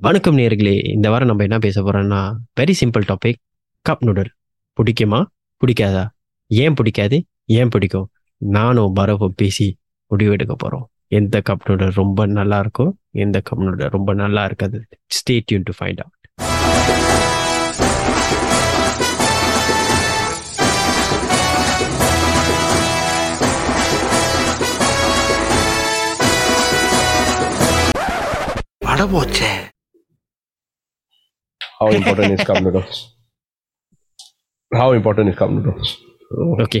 [0.00, 0.88] வணக்கம் நேர்களே.
[0.88, 3.38] இந்த வாரம் நம்ம என்ன பேச போறோம்னா very simple topic
[3.88, 4.28] cup noodle
[4.78, 5.24] பிடிக்குமா?
[5.60, 6.06] பிடிக்காதா?
[6.46, 7.24] ஏன் பிடிக்காது?
[7.44, 8.10] ஏன் பிடிக்கும்?
[8.36, 9.78] நானும் பரவும் பேசி
[10.10, 10.84] முடிவெடுக்க போறோம்.
[11.06, 15.72] எந்த கப் நூடல் ரொம்ப நல்லா இருக்கும் எந்த கப் நூடல் ரொம்ப நல்லா இருக்காது stay tune to
[15.80, 16.16] find out
[28.78, 29.50] பட போச்சே
[31.80, 32.96] How important is cup noodles?
[34.72, 35.90] How important is cup noodles?
[36.62, 36.80] Okay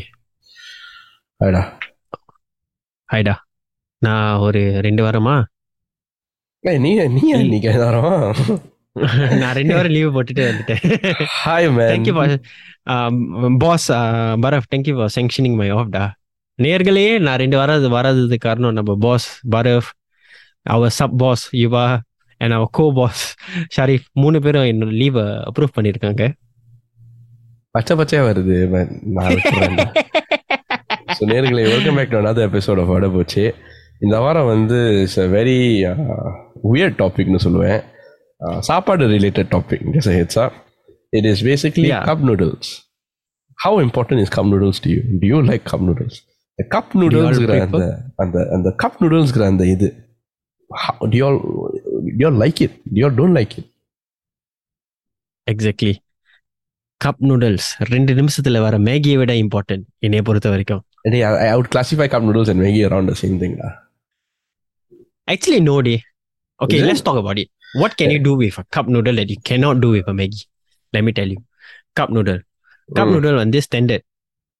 [1.40, 1.60] ஐடா
[3.08, 3.34] ஹைடா
[4.02, 5.36] நான் ஒரு ரெண்டு வாரமா
[6.64, 8.08] நீ நீ இன்னைக்கு நேரம்
[9.40, 10.82] நான் ரெண்டு வாரம் லீவ் போட்டுட்டு வந்துட்டேன்
[11.38, 12.14] hi man thank you
[13.64, 13.86] boss
[14.44, 16.04] பரஃப் thank you for sanctioning my off டா
[16.58, 19.90] நேர்களே நான் ரெண்டு வாரம் வராததுக்கு காரணம் நம்ம பாஸ் பரஃப்
[20.66, 21.86] அவர் சப் பாஸ் யுவா
[22.40, 23.24] அண்ட் அவர் கோ பாஸ்
[23.76, 26.24] ஷரீஃப் மூணு பேரும் என்னோட லீவை அப்ரூவ் பண்ணியிருக்காங்க
[27.74, 28.56] பச்சை பச்சையா வருது
[31.16, 33.44] ஸோ நேர்களை welcome back to another episode of வட போச்சு.
[34.00, 35.56] இந்த வாரம் வந்து இட்ஸ் அ வெரி
[36.70, 37.80] உயர் டாபிக்னு சொல்லுவேன்.
[38.40, 39.84] Uh, சாப்பாடு related topic
[40.18, 40.44] ஹெட்ஸா
[41.10, 41.88] it is basically.
[42.10, 42.70] Cup noodles
[43.58, 46.18] how important is cup noodles to you to you like cup noodles
[46.58, 47.80] cup நூடுல்ஸ்ங்கிற அந்த
[48.16, 49.88] அந்த அந்த கப் நூடுல்ஸ்ங்கிற அந்த இது
[52.17, 53.69] to you you like it you don't like it
[55.47, 55.93] exactly
[57.01, 61.67] cup noodles ரெண்டு நிமிஷத்துல வர மேகியை விட இம்பார்ட்டன்ட் என்னைய பொறுத்த வரைக்கும் Hey, I, I would
[61.69, 63.53] classify cup noodles and Maggi around the same thing.
[63.61, 63.71] lah.
[65.27, 65.95] Actually no டே
[66.59, 66.87] okay Is it?
[66.89, 69.89] Let's talk about it what can you do with cup noodle that you cannot do
[69.95, 70.41] with Maggi
[70.93, 71.39] let me tell you
[71.99, 72.39] cup noodle
[72.89, 73.13] cup Mm.
[73.15, 74.05] Noodle வந்து standard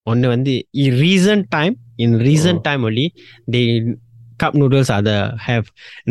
[0.07, 0.53] ஒன்று வந்து
[0.99, 3.05] recent time in recent time only
[3.53, 3.61] they
[4.42, 5.66] cup noodles are the have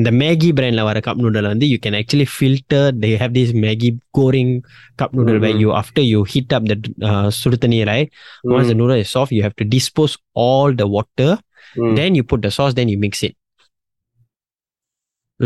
[0.05, 3.89] the Maggi brand வர cup noodle and you can actually filter they have this Maggi
[4.17, 4.51] goreng
[4.99, 5.63] cup noodle where mm-hmm.
[5.63, 6.77] you after you heat up the
[7.09, 8.53] uh, சுடு தண்ணி right mm-hmm.
[8.55, 11.31] once the noodle is soft you have to dispose all the water.
[11.77, 11.95] Mm-hmm.
[11.99, 13.35] Then you put the sauce then you mix it.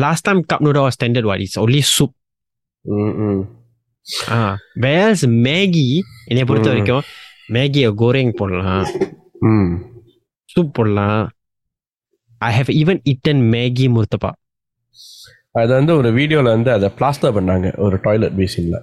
[0.03, 2.13] Last time cup noodle was standard what it's only soup.
[2.85, 3.39] Mm-hmm.
[4.37, 4.53] ah
[4.83, 5.89] whereas Maggi
[6.29, 7.03] என்னை பொறுத்த வரைக்கும்
[7.55, 8.85] மேகியை கோரிங் போடலாம்.
[10.51, 11.21] Soup போடலாம்.
[12.41, 14.31] I have even eaten Maggi முர்த்தப்பா
[15.55, 18.77] அது வந்து ஒரு வீடியோல வந்து அதை பிளாஸ்டர் பண்ணாங்க ஒரு டாய்லெட் பேசின்ல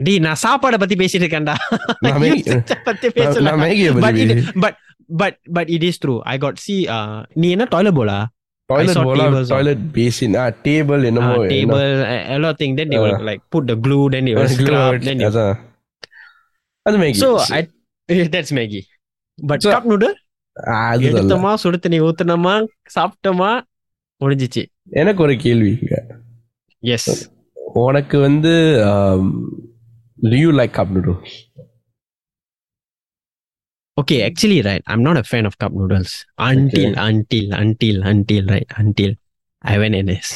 [0.00, 1.54] டி நான் சாப்பாட பத்தி பேசிட்டு இருக்கேன்டா.
[4.58, 4.76] But
[5.08, 6.76] but but it is true I got see
[7.36, 8.18] நீ என்ன டாய்லெட் போலா
[8.70, 11.84] டாய்லெட் போலா டாய்லெட் பேசின் ஆ டேபிள் என்னமோ டேபிள்
[12.36, 15.24] எல்லா thing then they like put the glue then they scrub then
[16.86, 17.60] அது Maggi so I
[18.34, 18.82] that's Maggi
[19.38, 20.16] but cup noodle
[21.09, 22.55] எடுத்தோமா சுடு தண்ணி ஊத்துனோமா
[22.95, 23.51] சாப்பிட்டோமா
[24.21, 24.63] முடிஞ்சிச்சு
[25.01, 25.95] எனக்கு ஒரு கேள்வி இங்க
[26.83, 27.09] எஸ்
[27.83, 28.53] உனக்கு வந்து
[30.43, 31.35] you like cup noodles
[33.97, 36.13] okay actually right i'm not a fan of cup noodles
[36.47, 39.11] until until until until right until
[39.61, 40.29] i went ns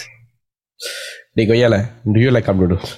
[1.38, 1.78] நீ கொய்யால
[2.14, 2.94] do you like cup noodles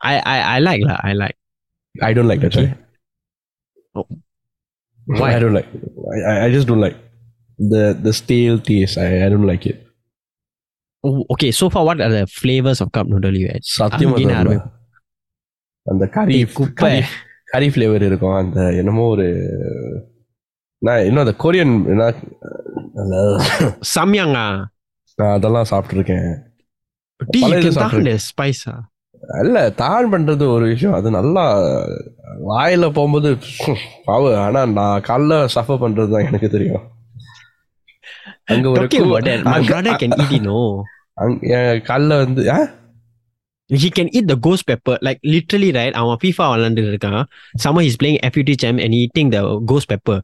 [0.00, 1.38] i i i like lah i like
[1.94, 2.54] I don't like that.
[2.54, 2.68] Okay.
[3.94, 4.16] Sorry.
[5.08, 5.30] Why?
[5.34, 5.70] I don't like.
[6.16, 6.98] I, I- I just don't like
[7.58, 8.96] the the stale taste.
[8.98, 9.78] I, I don't like it.
[11.04, 14.28] oh, okay so far what are the flavors of cup noodle you had சத்தியமா அங்கேயே
[14.28, 14.38] தெரியல.
[14.40, 14.62] ஆரம்பி-
[15.86, 16.72] அந்த கறி டேய், குப்பை.
[16.74, 17.00] கறி
[17.44, 19.26] கறி ஃப்ளேவர் இருக்கும் அந்த என்னமோ ஒரு
[20.82, 22.04] நான் இன்னும் அந்த கொரியன் என்ன
[23.02, 24.54] அந்த- samyang ah
[25.18, 26.28] நான் அதெல்லாம் சாப்பிட்ருக்கேன்
[27.20, 27.54] Dude, பல
[29.33, 31.43] ah இல்ல தான் பண்றது ஒரு விஷயம் அது நல்லா
[32.49, 33.29] வாயில போகும்போது
[34.07, 36.85] பாவு ஆனா நான் காலைல சஃபர் பண்றது தான் எனக்கு தெரியும்
[38.53, 38.87] அங்க ஒரு
[41.89, 42.43] காலைல வந்து
[43.69, 47.21] he can eat the ghost pepper like literally right அவன் FIFA விளையாண்டு இருக்கான்
[47.63, 49.41] someone he's playing FUT champ and he eating the
[49.71, 50.17] ghost pepper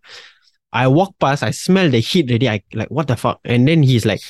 [0.73, 3.83] I walk past I smell the heat already I like what the fuck and then
[3.89, 4.23] he's like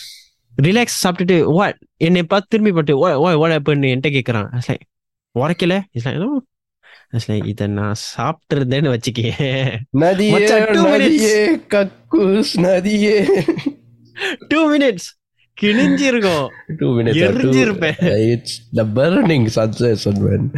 [0.62, 4.78] relax சாப்பிட்டுட்டு what என்னை பார்த்து திரும்பி பட்டு ஓ ஓ ஓ happen என்கிட்ட கேட்குறான் like
[5.40, 5.82] உரைக்கல?
[5.92, 9.76] இஸ்லாம் இத நான் சாப்பிட்டுருந்தேன்னு வச்சுக்கேன்
[15.62, 16.48] கிழிஞ்சிருக்கும்.
[16.78, 18.32] Two minutes எரிஞ்சிருப்பேன்.
[18.32, 20.52] It's the burning sensation man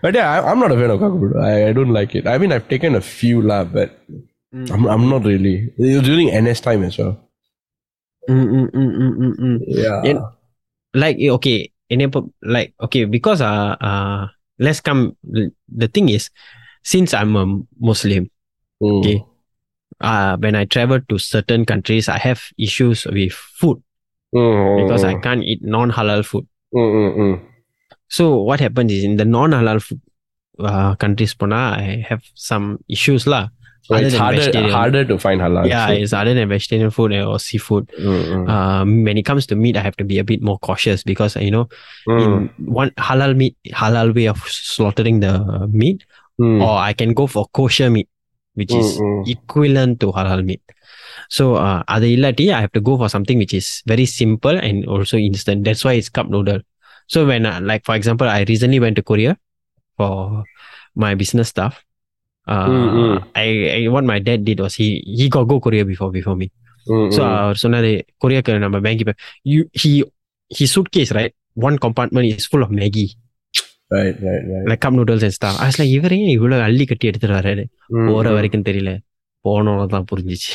[0.00, 0.98] but I'm not a fan
[6.60, 7.00] time yes
[8.28, 10.02] Mm, mm, mm, mm, Yeah.
[10.04, 10.20] And,
[10.94, 14.28] like okay, enable like okay because uh uh
[14.58, 15.16] let's come.
[15.24, 16.30] The thing is,
[16.84, 17.46] since I'm a
[17.80, 18.30] Muslim,
[18.82, 18.98] mm.
[19.00, 19.24] okay,
[20.00, 23.82] uh when I travel to certain countries, I have issues with food
[24.34, 26.46] mm, because I can't eat non-halal food.
[26.74, 27.40] Mm,
[28.10, 30.00] So what happens is in the non-halal food,
[30.58, 33.48] uh, countries, pona I have some issues lah.
[33.82, 35.66] So it's harder, harder to find halal.
[35.66, 36.02] Yeah, food.
[36.02, 37.90] it's other than vegetarian food or seafood.
[37.98, 38.48] Mm-hmm.
[38.48, 41.34] Um, when it comes to meat, I have to be a bit more cautious because
[41.36, 41.68] you know,
[42.06, 42.50] mm.
[42.58, 46.04] one halal meat, halal way of slaughtering the meat,
[46.40, 46.62] mm.
[46.62, 48.08] or I can go for kosher meat,
[48.54, 49.30] which is mm-hmm.
[49.30, 50.62] equivalent to halal meat.
[51.28, 54.86] So uh, other illati, I have to go for something which is very simple and
[54.86, 55.64] also instant.
[55.64, 56.60] That's why it's cup noodle.
[57.06, 59.38] So when, uh, like for example, I recently went to Korea
[59.96, 60.44] for
[60.94, 61.84] my business stuff.
[62.46, 63.14] uh, mm-hmm.
[63.34, 64.88] I, I what my dad did was he
[65.18, 66.48] he got go Korea before before me.
[66.86, 67.10] Mm-hmm.
[67.16, 67.90] So அவர் சொன்னாரு
[68.24, 69.92] கொரியாக்கு நம்ம பேங்கி you he
[70.58, 71.34] he suitcase right
[71.68, 73.06] one compartment is full of Maggi
[74.70, 77.64] like cup noodles and stuff ஆக்சுவலா இவரையும் இவ்வளவு அள்ளி கட்டி எடுத்துட்டு வர்றாரு
[78.10, 78.90] போற வரைக்கும் தெரியல.
[79.48, 80.50] போனோன்னு தான் புரிஞ்சிச்சு.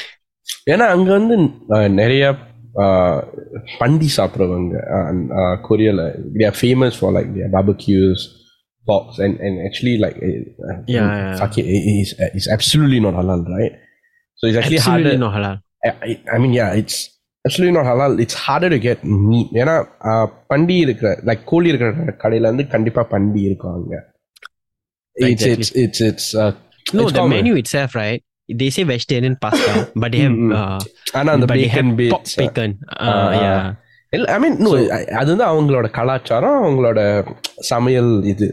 [0.71, 1.35] ஏன்னா அங்க வந்து
[2.01, 2.23] நிறைய
[3.77, 4.73] பண்டி சாப்பிடுவாங்க
[5.67, 6.01] கொரியால.
[6.59, 8.23] Famous for like barbecues
[8.84, 11.36] like their barbecues porks and and actually like uh, Yeah, yeah.
[11.36, 13.74] fuck it, it is it's absolutely not halal right
[14.34, 15.56] so it's actually Absolutely harder not halal.
[15.84, 16.96] I, I- I mean yeah it's
[17.46, 19.74] absolutely not halal it's harder to get meat ஏன்னா
[20.08, 21.90] அஹ், பண்டி இருக்கிற like கோழி இருக்கிற
[22.24, 23.94] கடையில வந்து கண்டிப்பா பண்டி இருக்கும் அங்க
[25.16, 25.52] it's Exactly.
[25.52, 26.52] it's it's it's uh,
[26.96, 27.36] No, it's the common.
[27.36, 28.20] menu itself, right?
[28.48, 29.72] They say vegetarian pasta,
[30.02, 30.54] but they have Mm, mm.
[30.60, 30.78] uh,
[31.18, 32.70] ஆனா அந்த but they have bacon pork bits bacon.
[33.06, 33.60] Uh, Ah, yeah.
[34.15, 34.57] இல்ல ஐ மீன்
[35.21, 36.99] அது வந்து அவங்களோட கலாச்சாரம் அவங்களோட
[37.73, 38.47] சமையல் இது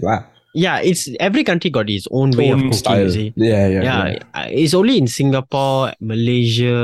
[0.54, 3.04] Yeah, it's every country got its own way of cooking.
[3.10, 3.28] See.
[3.42, 4.18] Yeah, yeah, Yeah, yeah.
[4.38, 5.78] uh, it's only in Singapore,
[6.10, 6.74] Malaysia,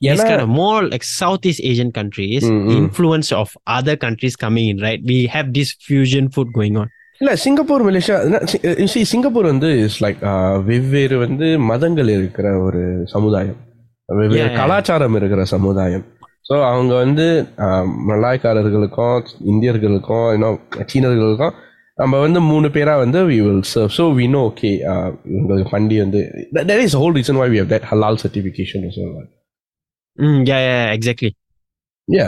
[0.00, 2.72] these ஏன்னா kind of more like Southeast Asian countries, Mm, mm.
[2.80, 5.02] influence of other countries coming in, right?
[5.12, 6.88] We have this fusion food going on.
[7.20, 8.16] இல்ல Singapore Malaysia
[8.94, 10.18] see, Singapore வந்து is like
[10.70, 12.82] வெவ்வேறு வந்து மதங்கள் இருக்கிற ஒரு
[13.14, 13.56] சமுதாயம்
[14.08, 14.58] வெவ்வேறு Yeah, yeah.
[14.60, 16.04] கலாச்சாரம் இருக்கிற சமுதாயம்
[16.48, 17.24] ஸோ அவங்க வந்து
[18.10, 19.16] மலாய்க்காரர்களுக்கும்
[19.52, 20.58] இந்தியர்களுக்கும் இன்னும்
[20.90, 21.54] சீனர்களுக்கும்
[21.98, 24.70] நம்ம வந்து மூணு பேராக வந்து we will serve so we know okay
[25.36, 26.20] உங்களுக்கு பண்டி வந்து
[26.58, 29.30] that is whole reason why we have that halal certification சொல்லுவாங்க
[30.18, 31.30] ம் yeah yeah exactly
[32.08, 32.26] yeah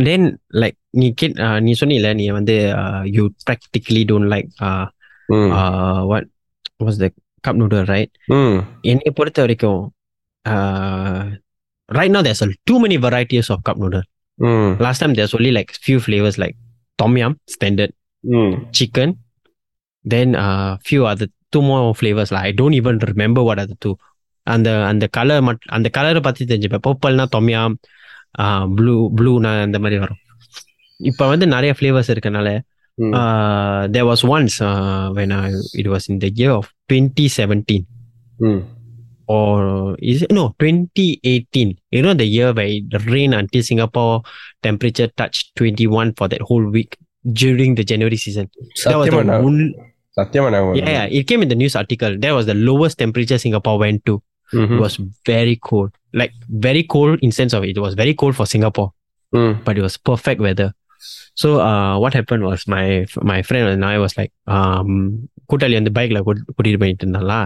[0.00, 0.26] then
[0.62, 2.56] like நீ கேட் நீ சொன்னீல நீ வந்து
[3.16, 4.50] you practically don't like
[6.10, 6.28] what
[6.86, 7.08] was the
[7.44, 8.12] cup noodle right
[8.84, 9.80] என்னைய பொறுத்த வரைக்கும்
[11.90, 14.02] right now there's a, too many varieties of cup noodle.
[14.38, 14.78] Mm.
[14.80, 16.56] Last time there's only like few flavors like
[16.98, 17.92] tom yum standard,
[18.24, 18.52] Mm.
[18.78, 19.08] chicken,
[20.04, 22.30] then uh, few other two more flavors.
[22.32, 23.94] Like I don't even remember what are the two.
[24.46, 27.74] அந்த அந்த colour மட் அந்த கலரை பத்தி தெரிஞ்சுப்பேன் பர்பிள்னா தொம்யாம்
[28.78, 30.20] blue ப்ளூனா அந்த மாதிரி வரும்
[31.10, 32.50] இப்போ வந்து நிறைய ஃப்ளேவர்ஸ் இருக்கனால
[32.98, 33.12] Mm.
[33.18, 35.50] uh, there was once uh, when I
[35.80, 36.30] it was in the
[39.29, 39.53] or
[40.11, 44.15] is it no 2018 you know the year where it rained until singapore
[44.67, 46.91] temperature touched 21 for that whole week
[47.43, 48.45] during the january season
[48.85, 49.67] that was சத்தியமா the நான் only,
[50.17, 53.41] சத்தியமா நான் yeah, yeah it came in the news article that was the lowest temperature
[53.47, 54.15] singapore went to
[54.53, 54.73] Mm-hmm.
[54.75, 54.95] it was
[55.25, 56.33] very cold like
[56.65, 58.89] very cold in sense of it was very cold for singapore
[59.33, 59.53] Mm.
[59.65, 60.67] but it was perfect weather
[61.41, 62.85] so uh what happened was my
[63.31, 64.91] my friend and i was like um
[65.49, 67.39] கூட்டாளி அந்த பைக்ல கூட்டிட்டு போயிட்டு இருந்தாங்களா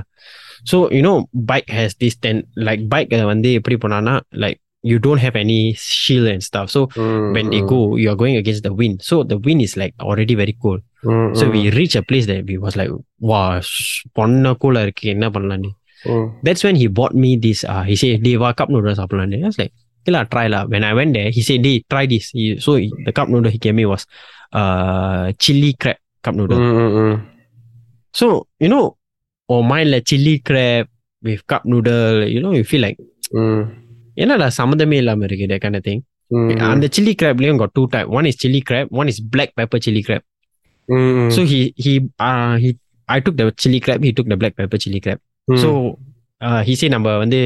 [0.71, 1.13] so you know
[1.51, 4.59] bike has this ten like bike வந்து எப்படி போனான்னா like
[4.91, 5.62] you don't have any
[6.01, 7.25] Sheel and staff so Mm.
[7.36, 10.36] when they go you are going against the wind so the wind is like already
[10.43, 10.81] very cold
[11.12, 11.27] Mm.
[11.39, 12.93] so we reach a place that we was like
[13.29, 13.50] wow
[14.17, 15.67] பொண்ண கூலா இருக்கு என்ன பண்ணலாம்
[16.12, 16.25] Mm.
[16.46, 19.48] that's when he bought me this uh he said they were cup noodles சாப்பிடலாம் I
[19.51, 22.25] was like okay lah try lah when I went there he said hey try this
[22.38, 24.03] he, so he, the cup noodle he gave me was
[24.60, 27.15] uh chili crab cup noodle Mm, mm, mm.
[28.19, 28.27] so
[28.63, 28.86] you know
[29.50, 30.86] or mine like chili crab
[31.24, 33.00] with cup noodle you know you feel like
[33.41, 33.62] Mm.
[34.24, 36.00] என்னடா சம்மந்தமே இல்லாம இருக்கு that kind of thing
[36.31, 39.79] Mm, அந்த chili crabலயும் got two type one is chili crab one is black pepper
[39.86, 40.24] chili crab
[40.89, 41.29] mm, mm.
[41.36, 41.93] so he he
[42.27, 42.69] uh he
[43.10, 45.60] I took the chili crab he took the black pepper chili crab Mm.
[45.63, 45.69] So
[46.41, 47.39] uh, he said நம்ம வந்து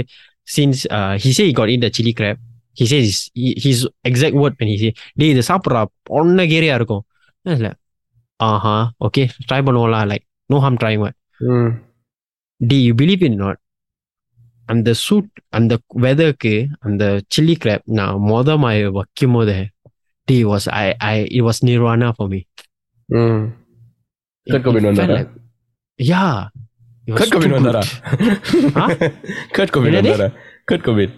[0.55, 2.37] since uh, he said he got in the chili crab
[2.77, 3.77] he says his, he, his
[4.09, 7.03] exact word when he say டேய் இது சாப்பிட்றா பொண்ண கேரியா இருக்கும்
[7.55, 7.71] இல்லை
[8.39, 8.75] ஆஹா
[9.07, 11.15] okay try பண்ணுவோம்ல like no ham trying what
[11.53, 11.69] Mm.
[12.60, 13.60] do you believe in not
[14.68, 15.72] அந்த suit அந்த
[16.04, 19.56] வெதருக்கு அந்த சில்லி கிராப் நான் மொத மாய வைக்கும் போது
[20.28, 22.40] D was I I it was nirvana for me?
[25.98, 26.24] Yeah
[27.48, 27.82] வந்தாரா?
[29.88, 30.10] என்னது?
[30.10, 30.28] வந்தாரா?
[30.68, 31.10] Kurt Cobain.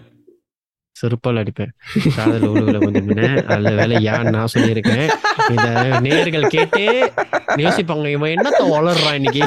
[0.95, 1.71] செருப்பால் அடிப்பேன்
[2.15, 3.09] காதல் உழுவுல கொஞ்சம்
[3.47, 5.05] அதுல வேலை யார் நான் சொல்லியிருக்கேன்
[5.53, 5.65] இத
[6.05, 6.83] நேர்கள் கேட்டு
[7.63, 9.41] யோசிப்பாங்க இவன் என்னத்த வளர்றான் இன்னைக்கு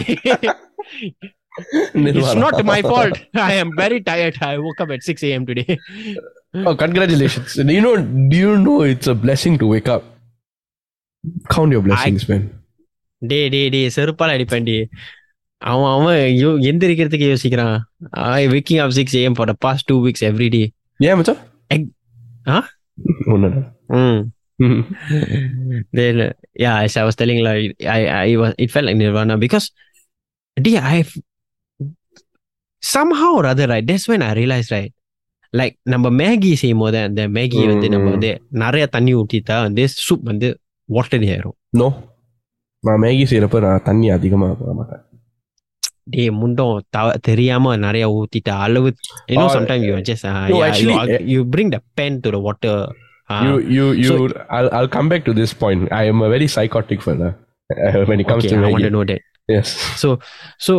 [1.53, 2.39] it's nirvana.
[2.43, 5.69] Not my fault I am very tired i woke up at 6 am today
[6.59, 7.49] Oh, congratulations.
[7.59, 7.91] Do you know,
[8.29, 10.03] do you know it's a blessing to wake up
[11.49, 12.43] count your blessings man
[13.21, 14.75] டே டே டே செருப்பால அடிப்பேன்டி
[15.61, 16.09] அவன் அவன்
[16.41, 17.75] யோ எந்திரிக்கிறதுக்கு யோசிக்கிறான்
[18.31, 20.61] ஐ waking up six AM for the past two weeks every day
[20.99, 21.41] ஏன் மச்சான்
[21.75, 21.91] Egg-
[22.47, 22.57] ஆ?
[23.33, 23.61] ஒண்ணுடா.
[23.97, 24.21] ம்
[24.59, 24.81] ம்.
[25.97, 26.31] then uh,
[26.63, 27.67] yeah as i was telling like
[27.97, 29.67] i i was it felt like nirvana because
[30.57, 31.13] d i've
[32.83, 34.91] somehow or other right that's when i realized right
[35.53, 38.13] like நம்ம Maggi செய்யும் போது அந்த Maggi வந்து நம்ம ம்.
[38.15, 38.29] வந்து
[38.63, 40.49] நிறைய தண்ணி ஊற்றிட்டா வந்து சூப் வந்து
[40.89, 41.87] வாட்டரி ஆயிரும் நோ
[42.83, 45.03] நான் மேகி செய்யறப்ப நான் தண்ணி அதிகமா போட மாட்டேன்
[46.07, 48.89] டே முண்டம் தவ- தெரியாம நிறைய ஊத்திட்ட அளவு
[49.29, 51.81] you know Oh, sometimes you are just uh, no, yeah, actually, you, you bring the
[51.97, 52.75] pen to the water
[53.29, 56.29] uh, you you you so- I'll, I'll come back to this point i am a
[56.29, 57.29] very psychotic fella
[57.69, 58.87] uh, when it comes okay, to I want Maggi.
[58.87, 59.21] to know that
[60.02, 60.08] So
[60.66, 60.74] so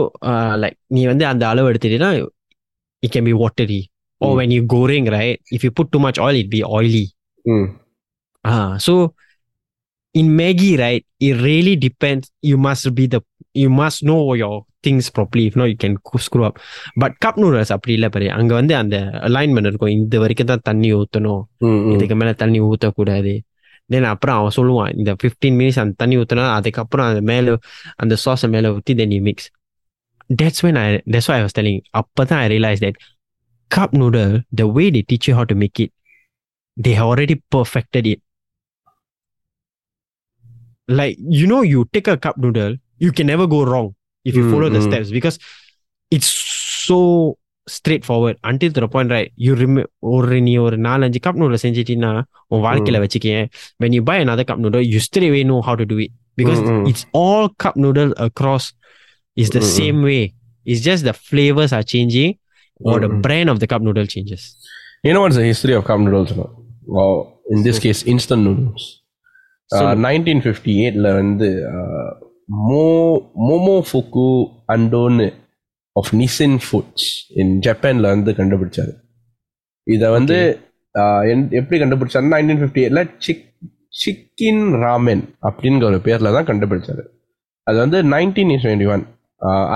[0.64, 2.14] like நீ வந்து அந்த அளவு எடுத்துட்டீங்கன்னா
[3.04, 3.82] it can be watery
[4.22, 7.06] oh when you கோரிங் right if you put too much oil it be oily
[8.46, 8.56] ah
[8.88, 8.96] so
[10.16, 12.32] in Maggie, right, it really depends.
[12.42, 13.22] You must be the
[13.54, 14.56] you must know your
[14.86, 16.56] things properly If not, you can screw up.
[17.02, 18.96] But cup noodles அப்படி இல்லை பாரு அங்க வந்து அந்த
[19.28, 19.94] alignment இருக்கும்.
[20.00, 21.94] இந்த வரைக்கும் தான் தண்ணி ஊற்றணும் hmm, hmm.
[21.94, 23.34] இதுக்கு மேல தண்ணி ஊற்றக்கூடாது
[23.93, 27.55] தென் அப்புறம் அவன் சொல்லுவான் இந்த ஃபிஃப்டீன் மினிட்ஸ் அந்த தண்ணி ஊற்றினா அதுக்கப்புறம் அந்த மேலே
[28.05, 29.49] அந்த சாஸை மேலே ஊற்றி then you mix
[30.41, 32.97] that's when I that's why I was telling அப்பதான் I realized that
[33.71, 35.91] cup noodle the way they teach you how to make it
[36.77, 38.21] they have already perfected it
[41.01, 43.89] like you know you take a cup noodle you can never go wrong
[44.27, 44.87] if you Mm, follow the mm.
[44.89, 45.37] steps because
[46.13, 46.31] it's
[46.89, 46.99] so
[47.77, 52.13] straightforward until to the point right you remember ஒரு நீ ஒரு நாலஞ்சு cup noodle செஞ்சிட்டீங்கன்னா
[52.53, 53.45] உன் வாழ்க்கையில வச்சுக்கேன்
[53.83, 56.61] when you buy another cup noodle you straight away know how to do it because
[56.63, 56.85] Mm, mm.
[56.91, 58.65] it's all cup noodle across
[59.43, 59.77] is the Mm, mm.
[59.81, 60.23] same way
[60.71, 62.31] it's just the flavors are changing
[62.89, 63.23] or the Mm, mm.
[63.27, 64.43] brand of the cup noodle changes
[65.07, 66.31] You know what's the history of cup noodles?
[66.39, 66.47] No?
[66.95, 67.15] Well,
[67.55, 68.83] in this So- case, instant noodles.
[69.71, 72.09] Uh, So- 1958ல வந்து uh,
[72.69, 72.83] மோ
[73.49, 74.27] மோமோஃபுக்கு
[74.75, 75.27] அண்டோன்னு
[76.00, 77.10] of Nissin foods
[77.42, 78.94] in ஜப்பான்ல வந்து கண்டுபிடிச்சாரு.
[79.88, 80.38] இதை வந்து
[81.60, 83.44] எப்படி கண்டுபிடிச்சாருன்னா nineteen fifty எயிட்ல சிக்
[84.04, 87.04] சிக்கின் ராமென் அப்படிங்கிற ஒரு பேர்ல தான் கண்டுபிடிச்சாரு.
[87.68, 89.06] அது வந்து நைன்டீன் டுவெண்ட்டி ஒன்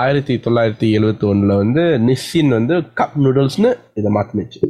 [0.02, 4.62] ஆயிரத்தி தொள்ளாயிரத்தி எழுவத்தி ஒன்றில் வந்து நிஸ்ஸின் வந்து கப் நூடுல்ஸ்னு இதை மாற்றினுச்சு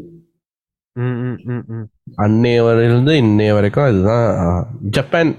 [2.24, 4.26] அன்னைய வரையிலிருந்து இன்னைய வரைக்கும் இதுதான்
[4.96, 5.32] ஜப்பான்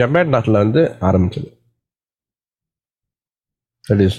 [0.00, 1.48] ஜப்பான் நாட்டில் வந்து ஆரம்பிச்சது.
[3.88, 4.18] That is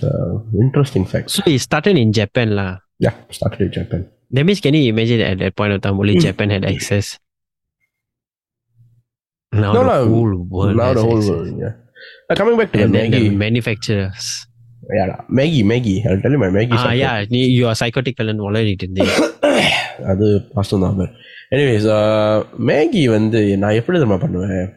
[0.63, 2.69] interesting fact so it started in japan lah
[3.05, 4.05] yeah started in Japan
[4.38, 7.07] that means can you imagine at that point of time only japan had access
[9.53, 10.09] now No, the no.
[10.13, 11.31] whole world now the whole access.
[11.31, 11.75] world yeah
[12.39, 14.25] coming back to and then Maggi the manufacturers
[14.97, 15.09] yeah
[15.39, 17.15] Maggi Maggi I'll tell you my Maggi ah yeah
[17.55, 18.75] you are psychotic villain already
[20.11, 21.13] அது வாஸ்தவம் தான்
[21.53, 21.88] anyways
[22.69, 24.67] Maggi வந்து நான் எப்படி தெரியுமா பண்ணுவேன்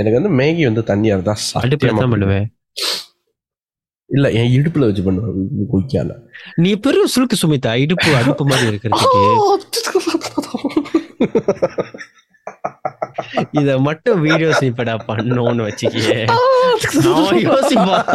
[0.00, 2.46] எனக்கு வந்து மேகி வந்து தண்ணியா இருந்தா அடுப்புல சத்தியமா தான் பண்ணுவேன்
[4.11, 6.11] இல்ல என் இடுப்புல வச்சு பண்ணுவேன் குயிக்கால
[6.63, 9.23] நீ பெரும் சுருக்கு சுமிதா இடுப்பு அடுப்பு மாதிரி இருக்கிறதுக்கு
[13.59, 16.17] இத மட்டும் வீடியோஸ் இப்படா பண்ணோம்னு வச்சுக்கியே
[17.13, 18.05] அவன் யோசிப்பான்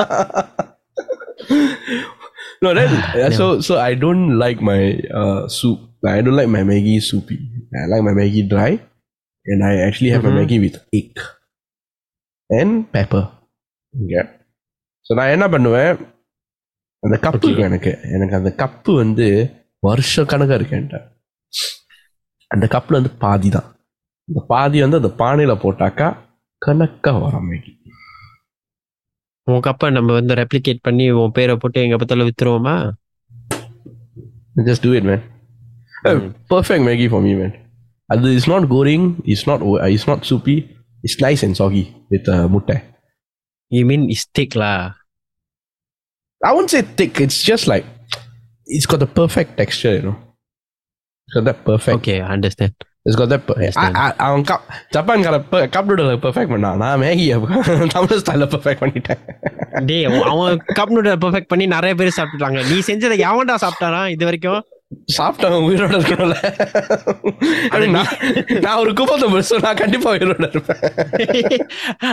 [2.65, 4.81] no, then uh, so so I don't like my
[5.21, 5.79] uh, soup.
[6.11, 7.39] I don't like my Maggi soupy.
[7.81, 8.69] I like my Maggi dry,
[9.47, 10.29] and I actually have Mhm.
[10.29, 11.17] my Maggi with egg
[12.51, 13.23] and pepper.
[13.95, 14.25] Okay.
[15.08, 15.92] So நான் என்ன பண்ணுவேன்?
[17.04, 17.92] அந்த cup எனக்கு.
[18.16, 19.28] எனக்கு அந்த cup வந்து
[19.88, 21.00] வருஷ கணக்காக இருக்கேன்ட்ட
[22.52, 23.68] அந்த கப்பில் வந்து பாதி தான்.
[24.28, 26.08] இந்த பாதி வந்து அந்த பானையில் போட்டாக்கா
[26.62, 27.72] கணக்காக வர மாதிரி
[29.48, 32.76] உன் கப்பை நம்ம வந்து ரெப்ளிகேட் பண்ணி உன் பேரை போட்டு எங்க பத்தால வித்துருவோமா?
[34.68, 35.24] Just do it man
[36.52, 37.56] perfect Maggi for me man
[38.10, 39.64] அது is not கோரிங் is not
[39.98, 40.56] is not soupy
[41.06, 41.84] it's nice and Shahi
[42.14, 42.78] with முட்டை.
[43.70, 44.96] You mean it's thick, lah?
[46.44, 47.20] I won't say thick.
[47.20, 47.86] It's just like
[48.66, 50.18] it's got the perfect texture, you know.
[51.28, 51.98] It's got that perfect.
[52.00, 52.74] Okay, I understand.
[53.04, 53.76] It's got that perfect.
[53.76, 54.64] I, I, I, cup.
[54.92, 57.32] Japan got a per, cup noodle perfect, but nah, nah, Maggi,
[57.92, 59.08] Tamil style perfect, but it.
[59.88, 62.64] Dey, our cup noodle perfect, but ni nare bere sabtu langa.
[62.70, 64.08] Ni sence the yawan da sabta na.
[64.08, 64.64] Idu varikyo.
[65.18, 65.96] சாப்பிட்டவன் உயிரோட
[67.72, 68.60] இருக்கணும்ல.
[68.60, 71.68] நான் ஒரு குப்பத்தை முடிச்சு நான் கண்டிப்பா உயிரோட இருப்பேன்.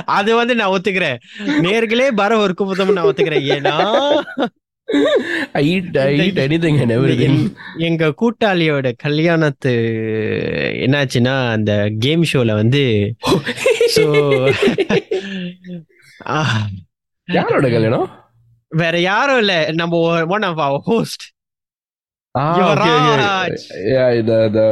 [0.04, 1.16] அது வந்து நான் ஒத்துக்கிறேன்.
[1.38, 3.44] நேர்களே பர ஒரு குப்பத்தம் நான் ஒத்துக்கிறேன்.
[3.44, 4.22] ஏன்னா.
[7.78, 9.70] எங்க கூட்டாளியோட கல்யாணத்து
[10.84, 13.14] என்னாச்சுன்னா அந்த கேம் ஷோல வந்து
[17.24, 18.24] யாரோட கல்யாணம்?
[18.68, 19.70] வேற யாரும் இல்ல.
[19.72, 21.32] நம்ம one of our host
[22.34, 23.56] Ah, okay, okay.
[23.94, 24.66] Yeah, the the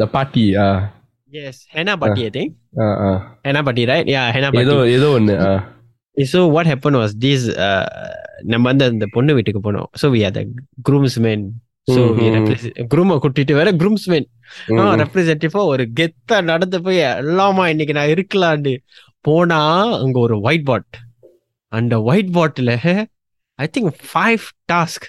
[0.00, 0.56] the party.
[0.56, 0.78] Uh,
[1.32, 2.50] Yes, Henna Party, I think.
[2.82, 3.38] Ah, ah.
[3.46, 4.06] Henna Party, right?
[4.06, 4.64] Yeah, Henna Party.
[4.64, 5.08] ஏதோ ஏதோ.
[6.16, 7.84] So what happened was this uh
[8.42, 10.44] நம்ம வந்து அந்த பொண்ணு வீட்டுக்கு போனோம் so we had the
[10.88, 11.40] groomsmen
[11.88, 12.34] so we Mhm.
[12.36, 13.70] represent groom கூட்டிட்டு வேற
[14.68, 15.00] ம்.
[15.02, 18.74] ரெப்ரசன்டேட்டிவா ஒரு கெத்தா நடந்து போய் எல்லாமா இன்னைக்கு நான் இருக்கலான்னு
[19.20, 19.60] போனா
[19.98, 20.96] அங்க ஒரு ஒயிட் பாட்
[21.68, 22.74] அந்த ஒயிட் பாட்ல
[23.54, 25.06] ஐ திங்க் ஃபைவ் டாஸ்க்.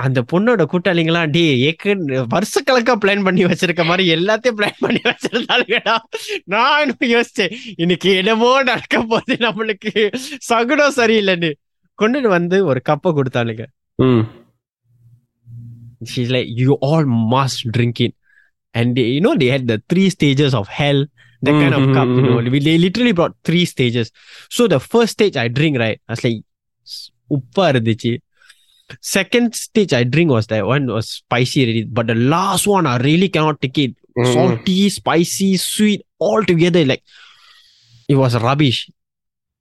[0.00, 1.90] அந்த பொண்ணோட கூட்டாளிங்களாம் டே ஏக்கு
[2.34, 5.94] வருஷக்கணக்கா பிளான் பண்ணி வச்சிருக்க மாதிரி எல்லாத்தையும் பிளான் பண்ணி வச்சிருந்தாலுங்கடா
[6.54, 9.92] நான் இன்னும் யோசிச்சேன் இன்னைக்கு என்னமோ நடக்க போகுது நம்மளுக்கு
[10.50, 11.50] சகுனம் சரியில்லைன்னு
[11.98, 13.66] கொண்டுட்டு வந்து ஒரு கப்பை கொடுத்தானுங்க
[13.98, 14.24] ம்.
[16.02, 18.12] she's like you all must drink it
[18.74, 21.00] and they, you know they had the three stages of hell
[21.42, 22.56] that kind of Mhm, cup you know mhm.
[22.66, 24.06] they literally brought three stages
[24.50, 26.38] so the first stage i drink right i was like
[26.86, 28.12] "S- உப்பா இருந்துச்சு
[29.00, 32.98] second stage I drink was that one was spicy already, but the last one I
[32.98, 33.96] really cannot take it.
[34.18, 34.34] Mm.
[34.34, 37.02] Salty, spicy, sweet, all together like
[38.08, 38.90] it was rubbish.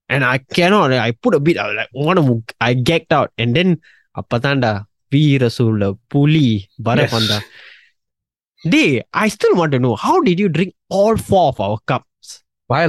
[0.10, 0.92] And I cannot.
[0.92, 1.58] I put a bit.
[1.58, 3.80] I like one of I gagged out, and then
[4.18, 7.42] apatanda Veera Rasula, Puli, Barapanda.
[7.42, 7.44] Yes.
[8.66, 12.44] They, I still want to know how did you drink all four of our cups?
[12.68, 12.86] Why,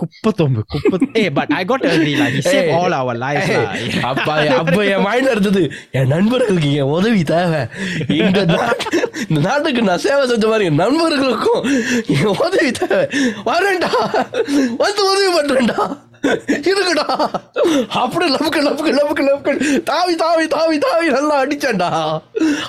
[0.00, 2.70] குப்பை தொம்பு குப்பை ஏ but I got agree like he save.
[2.78, 3.50] All our life
[4.10, 4.28] அப்ப
[4.60, 5.62] அப்ப என் மைண்ட்ல இருந்தது
[5.98, 7.60] என் நண்பர்களுக்கு என் உதவி தேவை.
[8.20, 8.40] இந்த
[9.28, 11.62] இந்த நாட்டுக்கு நான் சேவை செஞ்ச மாதிரி என் நண்பர்களுக்கும்
[12.16, 13.04] என் உதவி தேவை.
[13.50, 13.92] வரேன்டா
[14.84, 15.78] வந்து உதவி பண்றேன்டா.
[16.68, 17.06] இருக்குடா
[18.02, 19.52] அப்படி லவுக்கு லவுக்கு லவுக்கு லவுக்கு
[19.90, 21.88] தாவி தாவி தாவி தாவி நல்லா அடிச்சேன்டா.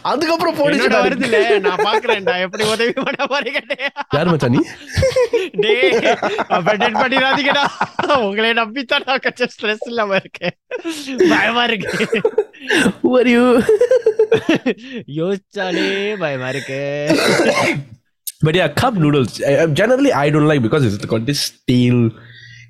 [0.02, 1.60] அதுக்கப்புறம் போலீஸ் வருதுல?
[1.60, 2.40] நான் பாக்குறேன்டா.
[2.40, 3.58] எப்படி உதவி பண்ண போறீங்க?
[4.10, 4.58] யார் மச்சான் நீ?
[5.52, 5.90] டே
[6.50, 7.64] அபடேட் பண்ணிடாதீங்கடா.
[8.18, 10.58] உங்களை நம்பித்தான் நான் கொஞ்சம் ஸ்ட்ரெஸ் இல்லாம இருக்கேன்.
[11.30, 12.22] பயமா இருக்கு.
[13.04, 13.64] Who are you?
[15.16, 17.10] யோசிச்சாலே பயமா இருக்கு.
[18.46, 19.44] But yeah, cup noodles.
[19.46, 22.10] I, I- generally, I don't like because it's got this stale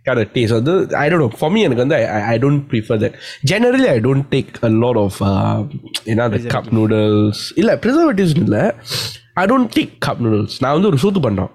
[0.06, 0.52] kind of taste.
[0.52, 1.38] Although, I don't know.
[1.38, 3.14] For me, எனக்கு வந்து, I, I- don't prefer that.
[3.52, 5.64] Generally, I don't take a lot of, uh,
[6.06, 7.54] you know, the cup noodles.
[7.56, 8.76] இல்ல preservatives இல்ல.
[9.34, 10.60] I don't take cup noodles.
[10.60, 11.52] நான் வந்து ஒரு சூத்து பண்ணோம்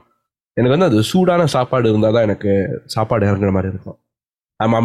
[0.55, 3.99] எனக்கு வந்து அது சூடான சாப்பாடு இருந்தால் தான் எனக்கு சாப்பாடு இறங்குற மாதிரி இருக்கும்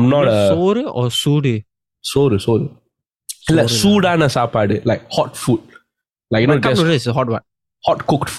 [0.09, 1.61] not a சோறு சூடு
[1.99, 2.69] சோறு சோறு
[3.49, 5.63] இல்ல சூடான சாப்பாடு like hot food
[6.33, 7.45] like you know Cup just noodle is hot one
[7.87, 8.29] hot cooked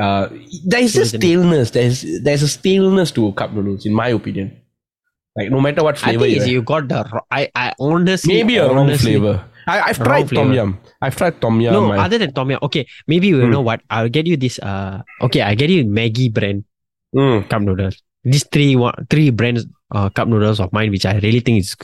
[0.00, 0.30] food.
[0.30, 1.20] Like I'm not talking about the for uh there's a What is it?
[1.20, 1.70] staleness.
[1.70, 4.56] There's there's a staleness to cup noodles, in my opinion.
[5.36, 6.64] Like no matter what I flavor think you have.
[6.64, 9.44] got the I I honestly maybe a wrong flavor.
[9.66, 10.54] I, I've Wrong tried tom flavor.
[10.54, 10.78] yum.
[11.00, 11.72] I've tried tom yum.
[11.72, 12.58] No, I- other than Tom Yum.
[12.62, 13.50] Okay, maybe you Hmm.
[13.50, 13.80] know what?
[13.88, 14.58] I'll get you this.
[14.60, 16.64] Uh, okay, I get you Maggi brand
[17.16, 18.02] Mm, cup noodles.
[18.24, 21.76] These three one three brands uh, cup noodles of mine, which I really think is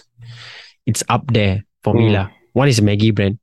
[0.87, 2.15] it's up there for me Hmm.
[2.15, 2.29] lah.
[2.53, 3.39] One is Maggi brand.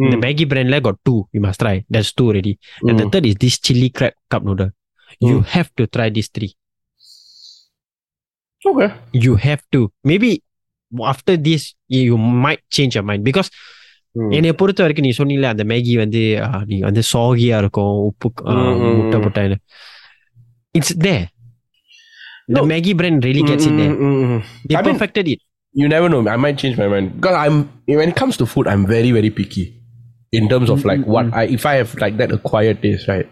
[0.00, 0.10] Mm.
[0.10, 0.24] The hmm.
[0.24, 1.28] Maggi brand got two.
[1.32, 1.84] You must try.
[1.88, 2.58] There's two already.
[2.82, 3.10] And the hmm.
[3.10, 4.70] third is this chili crab cup noodle.
[5.20, 5.50] You hmm.
[5.54, 6.54] have to try these three.
[8.64, 8.94] Okay.
[9.12, 9.92] You have to.
[10.04, 10.42] Maybe
[11.04, 13.50] after this, you might change your mind because
[14.36, 16.22] என்னை பொறுத்த வரைக்கும் நீ சொன்னில அந்த Maggi வந்து
[16.70, 18.28] நீ வந்து சாகியா இருக்கும் உப்பு
[18.94, 19.58] முட்டை போட்டாங்க
[20.78, 21.14] it's they
[22.54, 23.92] The Maggi brand really gets it there.
[24.68, 25.40] They I perfected mean, it.
[25.80, 26.20] You never know.
[26.34, 27.56] I might change my mind because I'm
[27.98, 29.64] when it comes to food, I'm very very picky
[30.32, 31.34] in terms of like what mm-hmm.
[31.34, 33.28] I if I have like that acquired taste, right?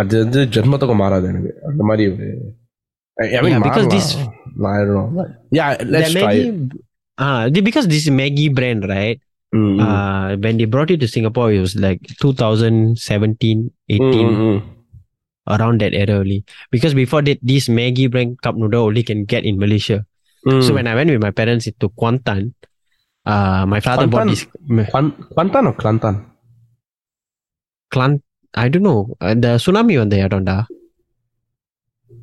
[0.00, 2.06] அது வந்து ஜென்மத்துக்கு மாறாது எனக்கு அந்த மாதிரி
[3.18, 5.24] I mean, because this, I don't know.
[5.58, 6.56] Yeah, let's try it.
[7.16, 9.18] Uh, because this Maggi brand, right?
[9.54, 9.80] Mm-hmm.
[9.80, 14.68] Uh, when they brought it to Singapore, it was like 2017, 18, mm-hmm.
[15.48, 16.44] around that era only.
[16.70, 20.04] Because before that, this Maggi brand cup noodle only can get in Malaysia.
[20.46, 20.74] So mm.
[20.74, 22.52] when I went with my parents to Kuantan,
[23.25, 24.31] uh, my father bought Kuantan?
[24.31, 26.15] this Kwan- Kwantan or Klantan?
[27.91, 28.11] clan.
[28.53, 28.99] I don't know.
[29.25, 30.55] Uh, the tsunami on the இடம்டா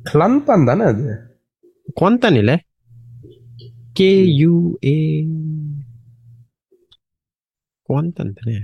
[0.09, 1.05] Klantan தானே அது
[1.99, 2.51] Kuantan இல்ல
[3.99, 4.09] K
[4.41, 4.51] U
[4.91, 4.95] ஏ
[7.89, 8.57] Kuantan தானே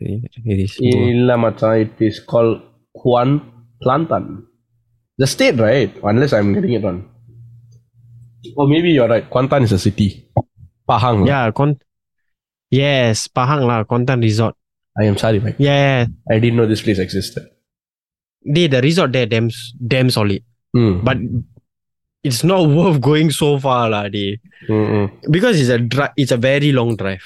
[0.00, 0.26] தெரியல.
[0.54, 2.56] It is more- இல்ல மச்சான் it is called
[3.00, 3.30] Kwan
[3.82, 4.24] Klantan
[5.18, 7.00] the state right unless I'm getting it wrong
[8.58, 10.08] or maybe you're right Kuantan is a city
[10.91, 11.79] Pahang Yeah, Kuant.
[12.69, 14.55] Yes, Pahang lah, Kuantan Resort.
[14.99, 17.47] I am sorry Mike Yeah, I didn't know this place existed
[18.41, 20.41] they the resort there damn damn solid,
[20.75, 21.05] mm.
[21.05, 21.17] but
[22.23, 24.41] it's not worth going so far lah, they.
[24.65, 27.21] Mm, mm, Because it's a dri- it's a very long drive.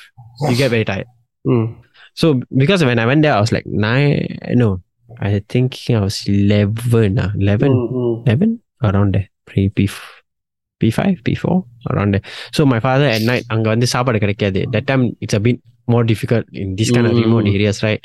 [0.49, 1.07] You get very tired.
[1.47, 1.71] mm.
[2.19, 4.39] So because when I went there, I was like nine.
[4.59, 4.83] No,
[5.19, 7.15] I think I was eleven.
[7.19, 8.27] Uh, 11, Mm, mm.
[8.27, 9.29] 11 around there.
[9.71, 10.03] Beef.
[10.81, 12.25] P5, P4, around there.
[12.51, 14.61] So my father at night, அங்க வந்து சாப்பாடு கிடைக்காது.
[14.75, 15.59] That time it's a bit
[15.93, 17.09] more difficult in this kind mm.
[17.09, 17.33] of mm-hmm.
[17.33, 18.03] remote areas, right?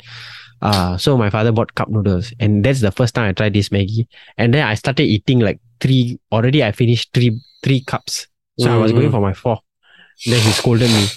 [0.61, 3.69] Uh, so my father bought cup noodles and that's the first time I tried this
[3.69, 4.07] Maggi.
[4.37, 8.27] And then I started eating like three, already I finished three, three cups.
[8.59, 8.71] So mm.
[8.71, 8.99] I was mm-hmm.
[8.99, 9.59] going for my four.
[10.25, 11.07] Then he scolded me.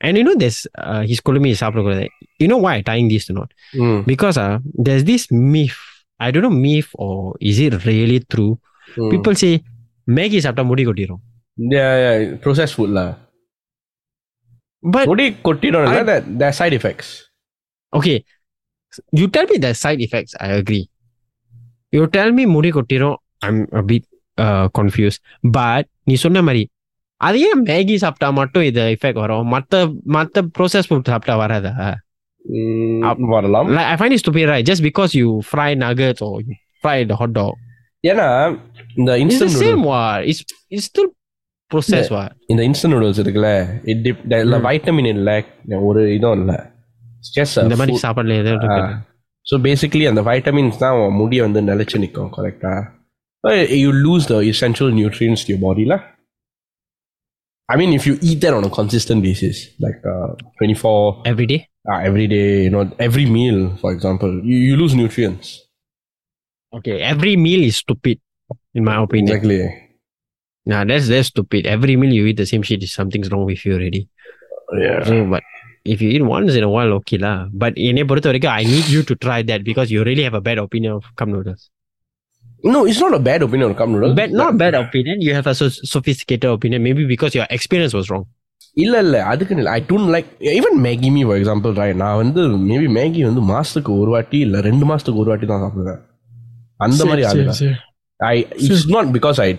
[0.00, 0.66] And you know, this.
[0.78, 1.54] uh, he scolded me,
[2.38, 3.52] you know why I'm tying this to not?
[3.74, 4.06] Mm.
[4.06, 5.78] Because uh, there's this myth,
[6.18, 8.58] I don't know myth or is it really true?
[8.96, 9.10] Mm.
[9.10, 9.62] People say
[10.17, 11.21] Maggie சாப்பிட்டா முடி கொட்டிரும்.
[11.75, 13.07] yeah, yeah, processed food lah.
[14.83, 17.09] But முடி கொட்டிடும் I- that there are side effects.
[17.93, 18.17] okay,
[19.19, 20.33] you tell me the side effects.
[20.45, 20.85] I agree.
[21.93, 23.17] You tell me முடி கொட்டிரும்.
[23.41, 24.03] I'm a bit
[24.37, 25.19] uh, confused.
[25.57, 26.63] But நீ சொன்ன மாதிரி
[27.21, 29.77] அது ஏன் Maggi சாப்பிட்டா மட்டும் இது எஃபெக்ட் வரும் மத்த
[30.15, 31.87] மத்த ப்ரோசஸ் ஃபுட் சாப்பிட்டா வராதா
[32.45, 32.99] Mm,
[33.31, 36.53] வரலாம் like I find it stupid right just because you fry nuggets or you
[36.83, 37.55] fry the hot dog
[38.03, 38.27] ஏன்னா
[38.99, 40.41] இந்த it's the instant same what it's
[40.75, 41.09] it's still
[41.71, 43.51] processed what இந்த instant noodles இருக்குல்ல
[43.91, 45.31] it tip இல்ல vitamin இல்ல
[45.89, 46.55] ஒரு இதுவும் இல்ல
[47.67, 48.83] இந்த மாதிரி சாப்பாடுல ஏதோ இருக்கு
[49.45, 52.73] ஸோ பேசிக்கலி அந்த வைட்டமின்ஸ் தான் உன் முடியை வந்து நிலைச்சு நிற்கும் கரெக்டா
[53.85, 56.01] you lose the essential nutrients to your body lah.
[57.69, 60.27] I mean, if you eat that on a consistent basis, like uh,
[60.59, 64.93] 24 every day uh, every day, you know, every meal, for example, you, you lose
[64.93, 65.61] nutrients.
[66.73, 68.17] okay every meal is stupid
[68.73, 69.59] in my opinion Exactly.
[70.65, 73.63] nah that's that's stupid every meal you eat the same shit is something's wrong with
[73.67, 74.03] you already
[74.77, 75.01] Yeah.
[75.09, 75.43] so but
[75.85, 78.87] if you eat once in a while okay lah but என்னை பொறுத்த வரைக்கும் I need
[78.95, 81.63] you to try that because you really have a bad opinion of cup noodles
[82.63, 84.13] No, it's not a bad opinion on cup noodles.
[84.15, 85.17] But not bad opinion.
[85.21, 88.25] You have a so- sophisticated opinion, maybe because your experience was wrong.
[88.77, 92.41] இல்ல இல்ல அதுக்கு இல்லை I don't like even Maggi me for example right நான் வந்து
[92.69, 96.01] maybe Maggi வந்து மாசத்துக்கு ஒரு வாட்டி இல்ல ரெண்டு மாசத்துக்கு ஒரு வாட்டி தான் சாப்பிடுவேன்
[96.86, 97.54] அந்த மாதிரி ஆளுங்க
[98.20, 99.50] I it's not because I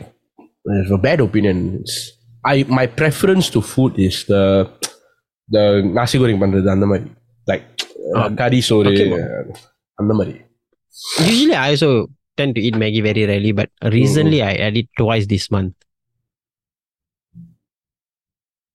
[1.07, 1.61] bad opinion
[2.53, 4.35] I my preference to food is the
[5.49, 5.61] the
[5.99, 7.07] நாசி கோரிங் பண்றது அந்த மாதிரி
[7.51, 7.67] லைக்
[8.41, 9.45] கறி uh, um, சோறு uh,
[10.01, 10.35] அந்த மாதிரி
[11.29, 11.71] usually I
[12.37, 14.39] tend to eat Maggi very rarely, but recently.
[14.39, 14.61] Mm-hmm.
[14.61, 15.75] I had twice this month.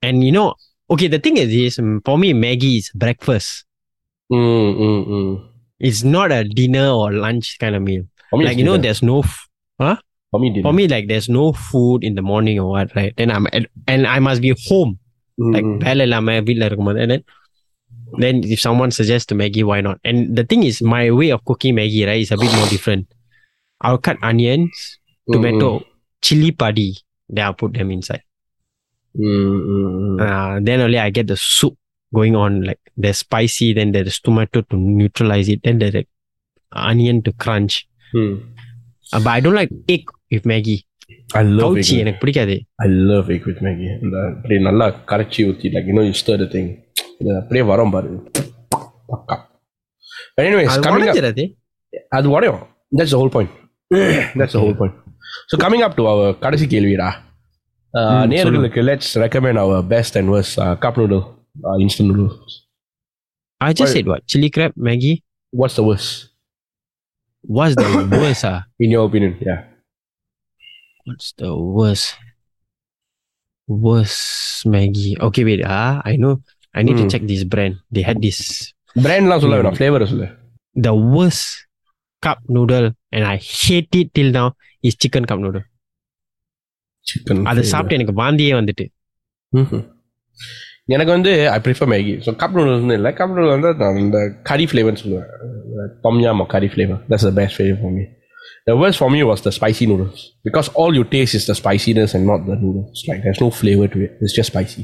[0.02, 0.54] And you know,
[0.90, 3.64] okay, the thing is, um, for me, Maggi is breakfast.
[4.30, 5.48] Mm, mm, mm,
[5.80, 8.04] it's not a dinner or lunch kind of meal.
[8.30, 9.48] For me, like you know, there's no, f-
[9.80, 9.96] huh?
[10.30, 10.62] For me, dinner.
[10.62, 13.14] for me, like there's no food in the morning or what, right?
[13.16, 14.98] Then I'm at, and I must be home,
[15.40, 15.54] mm.
[15.54, 15.64] like
[16.98, 17.24] and then
[18.18, 20.00] then if someone suggests to Maggi, why not?
[20.04, 23.06] And the thing is, my way of cooking Maggi, right, is a bit more different.
[23.80, 25.32] I'll cut onions, mm-hmm.
[25.32, 25.84] tomato, mm.
[26.22, 26.96] chili padi,
[27.28, 28.22] then I'll put them inside.
[29.18, 30.20] Mm.
[30.20, 31.76] Uh, then only I get the soup
[32.14, 32.62] going on.
[32.64, 36.04] Like there's spicy, then there's tomato to neutralize it, then there's
[36.72, 37.86] onion to crunch.
[38.13, 38.35] ம்.
[39.13, 40.79] Uh, but I don't like egg with Maggie
[41.39, 42.01] I love கவுச்சி egg.
[42.03, 43.91] எனக்கு பிடிக்காது I love egg with Maggie.
[44.05, 46.71] இந்த அப்படியே நல்லா கரைச்சி ஊற்றி like இன்னும் யூ ஸ்டர் திங்
[47.21, 48.11] இது அப்படியே வரும் பாரு
[49.11, 49.37] பக்கா
[50.37, 51.43] anyways அது coming up உடைஞ்சிடாது
[52.17, 52.61] அது உடையும்
[52.97, 53.51] that's the whole point
[54.39, 54.95] that's the whole point
[55.51, 57.11] so coming up to our கடைசி கேள்விடா
[57.93, 61.21] Uh, ம், நேர்களுக்கு let's recommend our best and worst uh, cup noodle
[61.67, 62.53] uh, instant noodles
[63.61, 65.13] I just Why- said what chili crab Maggie
[65.53, 66.09] what's the worst
[67.47, 69.61] what's the worst ah in your opinion yeah
[71.05, 72.05] What's the worst?
[73.67, 74.21] Worst
[74.65, 75.15] Maggie.
[75.19, 75.61] Okay, wait.
[75.67, 76.31] Ah, I know.
[76.73, 77.01] I need Hmm.
[77.01, 77.75] to check this brand.
[77.91, 78.37] They had this
[78.95, 79.59] பிராண்ட்லாம் சொல்ல ம்.
[79.59, 80.27] வேணாம் flavour சொல்லு
[80.75, 81.49] the worst
[82.23, 84.47] cup noodle, and I hate it till now.
[84.83, 85.65] Is chicken cup noodle.
[87.05, 88.85] Chicken அதை சாப்பிட்டு எனக்கு வாந்தியே வந்துட்டு
[89.53, 89.83] ம்ஹும்.
[90.95, 94.17] எனக்கு வந்து I prefer Maggi so cup நூடுல்ஸ்னு இல்லை கப் நூடுல் வந்து நான் இந்த
[94.49, 95.29] கறி ஃப்ளேவர்னு சொல்லுவேன்
[96.05, 98.05] தொம்யாம் கறி flavour that's the best flavour for me
[98.67, 102.11] the worst for me was the spicy noodles because all you taste is the spiciness
[102.17, 104.83] and not the noodles like there's no flavor to it it's just spicy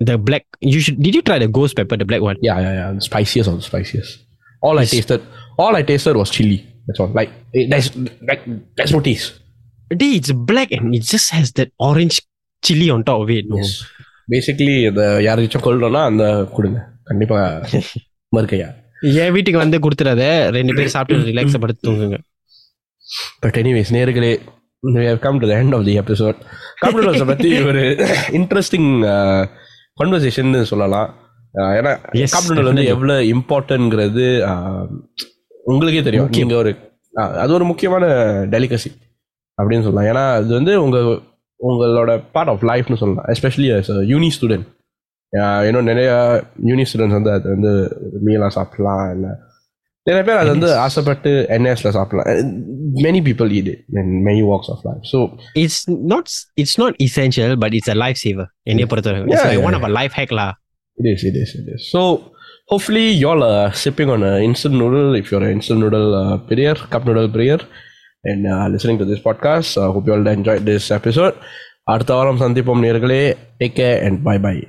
[0.00, 0.44] The black.
[0.70, 0.96] You should.
[1.04, 2.38] Did you try the ghost pepper, the black one?
[2.46, 4.10] yeah yeah yeah the spiciest of the spiciest
[4.66, 4.92] all I Yes.
[4.94, 5.20] tasted
[5.62, 7.88] all I tasted was chili that's all like it, there's
[8.30, 8.42] like
[8.78, 9.28] there's no taste
[10.00, 12.16] Dude, it's black and it just has that orange
[12.66, 13.46] chili on top of it.
[13.52, 13.58] no?
[13.60, 13.72] yes
[14.33, 16.79] Basically இந்த யாராச்சும் கொள்றோம்னா அந்த கொடுங்க.
[17.09, 17.37] கண்டிப்பா
[18.37, 18.69] மறுக்கையா.
[19.21, 20.23] என் வீட்டுக்கு வந்து கொடுத்துறாத
[20.57, 22.19] ரெண்டு பேரும் சாப்பிட்டு ரிலாக்ஸ் படுத்து தூங்குங்க.
[23.43, 24.33] பட் எனிவேஸ் நேர்களே
[24.97, 26.37] we have come to the end of the episode.
[26.83, 27.81] கம்ப்யூட்டர்ஸை பற்றி ஒரு
[28.37, 28.87] இன்ட்ரெஸ்டிங்
[29.99, 31.09] கான்வர்சேஷன் சொல்லலாம்.
[31.79, 31.91] ஏன்னா
[32.35, 32.85] கம்ப்யூட்டர் வந்து.
[32.93, 34.25] எவ்வளோ இம்பார்ட்டன்ட்ங்கிறது
[35.71, 36.25] உங்களுக்கே தெரியும்.
[36.25, 36.47] முக்கியம்.
[36.47, 36.71] நீங்க ஒரு
[37.43, 38.05] அது ஒரு முக்கியமான
[38.53, 38.89] டெலிகசி
[39.57, 40.09] அப்படின்னு சொல்லலாம்.
[40.11, 40.97] ஏன்னா அது வந்து உங்க
[41.60, 43.68] உங்களோட பார்ட் ஆஃப் லைஃப்னு சொல்லலாம் எஸ்பெஷலி
[44.14, 44.66] யூனி ஸ்டூடெண்ட்
[45.66, 46.10] இன்னும் நிறைய
[46.64, 49.30] யூனி ஸ்டூடெண்ட்ஸ் வந்து அது வந்து மீலாக சாப்பிடலாம் இல்லை
[50.02, 52.54] நிறைய பேர் அது வந்து ஆசைப்பட்டு என்எஸ்ல சாப்பிடலாம்
[53.06, 55.02] many people eat it in many walks of life.
[55.02, 56.26] So It's not
[56.62, 58.46] it's not essential, but it's a lifesaver.
[58.62, 59.22] என்னைய பொறுத்தவரை.
[59.22, 60.52] It's Yeah, like yeah, one of a life hack lah.
[60.96, 61.90] it is, it is, it is.
[61.90, 62.00] So
[62.66, 65.32] hopefully y'all are sipping on an instant noodle if
[68.21, 71.33] and listening to this podcast hope you all enjoy this episode
[71.83, 73.37] அடுத்த வாரம் சந்திப்போம் நேர்களே.
[73.59, 74.67] Take care and bye bye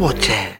[0.00, 0.54] போச்சே